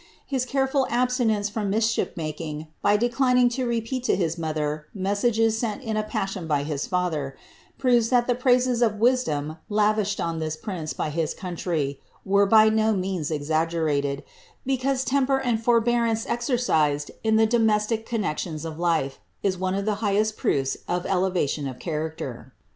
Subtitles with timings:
[0.25, 5.83] His careful abstinence from mischief making, by declining to repeat to his mother messages sent
[5.83, 7.37] in a passion by his father,
[7.77, 12.67] proves that the praises for wisdom lavished on this prince by his country, were by
[12.67, 14.23] no means exaggerated,
[14.65, 19.97] because temper and forbearance exercised in the domestic connexions of life, is one of tlie
[19.97, 22.53] highest proofs of elevation of character.